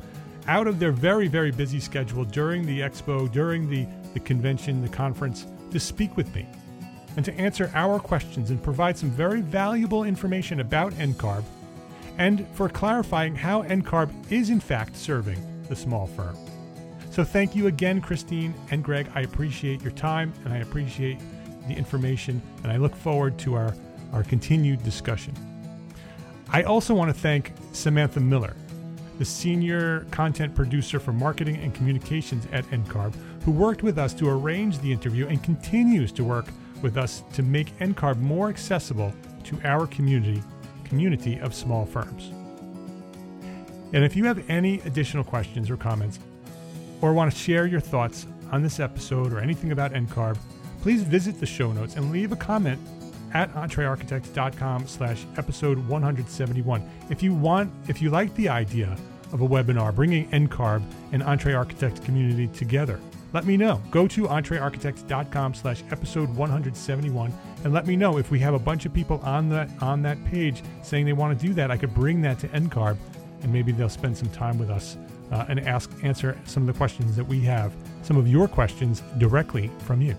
[0.47, 4.89] out of their very, very busy schedule during the expo, during the, the convention, the
[4.89, 6.47] conference, to speak with me
[7.15, 11.43] and to answer our questions and provide some very valuable information about NCARB
[12.17, 16.37] and for clarifying how NCARB is in fact serving the small firm.
[17.09, 19.09] So thank you again, Kristine and Greg.
[19.15, 21.17] I appreciate your time and I appreciate
[21.67, 23.73] the information, and I look forward to our,
[24.11, 25.33] our continued discussion.
[26.49, 28.55] I also want to thank Samantha Miller,
[29.17, 34.29] the senior content producer for marketing and communications at NCARB, who worked with us to
[34.29, 36.45] arrange the interview and continues to work
[36.83, 39.11] with us to make NCARB more accessible
[39.45, 40.43] to our community,
[40.83, 42.31] community of small firms.
[43.93, 46.19] And if you have any additional questions or comments,
[47.01, 50.37] or want to share your thoughts on this episode or anything about NCARB,
[50.81, 52.79] please visit the show notes and leave a comment
[53.33, 56.89] at entrearchitect.com slash episode 171.
[57.09, 58.97] If you want, if you like the idea
[59.31, 62.99] of a webinar bringing NCARB and Entre Architect community together,
[63.33, 63.81] let me know.
[63.89, 67.33] Go to entrearchitect.com slash episode 171
[67.63, 70.23] and let me know if we have a bunch of people on that on that
[70.25, 71.71] page saying they want to do that.
[71.71, 72.97] I could bring that to NCARB
[73.43, 74.97] and maybe they'll spend some time with us
[75.31, 79.01] uh, and ask answer some of the questions that we have, some of your questions
[79.17, 80.15] directly from you.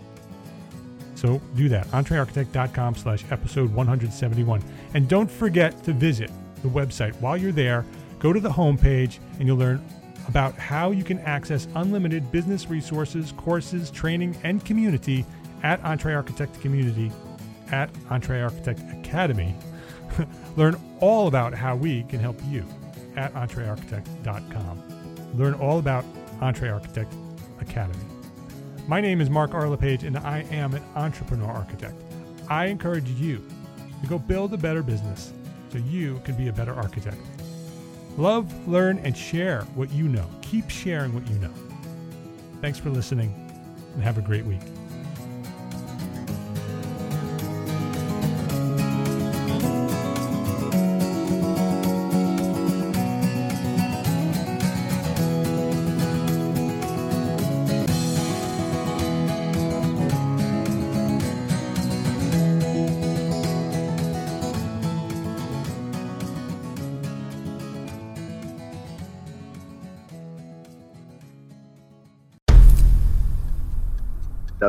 [1.14, 1.87] So do that.
[1.89, 4.62] entrearchitect.com slash episode 171.
[4.95, 6.31] And don't forget to visit
[6.62, 7.14] the website.
[7.20, 7.85] While you're there,
[8.18, 9.83] go to the homepage and you'll learn
[10.29, 15.25] about how you can access unlimited business resources, courses, training, and community
[15.62, 17.11] at Entre Architect Community
[17.70, 19.55] at Entre Architect Academy.
[20.57, 22.64] Learn all about how we can help you
[23.17, 24.83] at entrearchitect.com.
[25.35, 26.05] Learn all about
[26.41, 27.12] Entre Architect
[27.61, 28.05] Academy.
[28.87, 29.69] My name is Mark R.
[29.69, 31.95] LePage, and I am an entrepreneur architect.
[32.49, 33.43] I encourage you
[34.03, 35.33] to go build a better business
[35.71, 37.17] so you can be a better architect.
[38.17, 40.29] Love, learn, and share what you know.
[40.43, 41.51] Keep sharing what you know.
[42.61, 43.35] Thanks for listening,
[43.95, 44.61] and have a great week.